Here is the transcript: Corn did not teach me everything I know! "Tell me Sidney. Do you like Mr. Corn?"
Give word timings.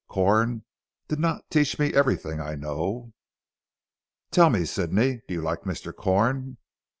Corn 0.07 0.63
did 1.07 1.19
not 1.19 1.47
teach 1.51 1.77
me 1.77 1.93
everything 1.93 2.39
I 2.41 2.55
know! 2.55 3.13
"Tell 4.31 4.49
me 4.49 4.65
Sidney. 4.65 5.21
Do 5.27 5.35
you 5.35 5.43
like 5.43 5.61
Mr. 5.61 5.95
Corn?" 5.95 6.57